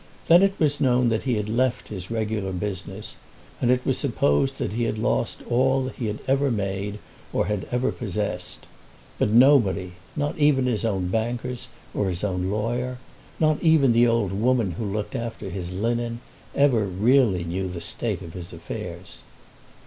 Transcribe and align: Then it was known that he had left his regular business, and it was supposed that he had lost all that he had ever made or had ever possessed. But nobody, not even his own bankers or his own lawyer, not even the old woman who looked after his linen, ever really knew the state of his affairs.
Then 0.27 0.41
it 0.41 0.55
was 0.57 0.81
known 0.81 1.09
that 1.09 1.25
he 1.25 1.35
had 1.35 1.47
left 1.47 1.89
his 1.89 2.09
regular 2.09 2.51
business, 2.51 3.17
and 3.61 3.69
it 3.69 3.85
was 3.85 3.99
supposed 3.99 4.57
that 4.57 4.73
he 4.73 4.85
had 4.85 4.97
lost 4.97 5.43
all 5.47 5.83
that 5.83 5.97
he 5.97 6.07
had 6.07 6.17
ever 6.27 6.49
made 6.49 6.97
or 7.31 7.45
had 7.45 7.67
ever 7.71 7.91
possessed. 7.91 8.65
But 9.19 9.29
nobody, 9.29 9.91
not 10.15 10.39
even 10.39 10.65
his 10.65 10.85
own 10.85 11.09
bankers 11.09 11.67
or 11.93 12.09
his 12.09 12.23
own 12.23 12.49
lawyer, 12.49 12.97
not 13.39 13.61
even 13.61 13.91
the 13.93 14.07
old 14.07 14.31
woman 14.31 14.71
who 14.71 14.91
looked 14.91 15.15
after 15.15 15.51
his 15.51 15.71
linen, 15.71 16.19
ever 16.55 16.87
really 16.87 17.43
knew 17.43 17.67
the 17.69 17.79
state 17.79 18.23
of 18.23 18.33
his 18.33 18.51
affairs. 18.51 19.19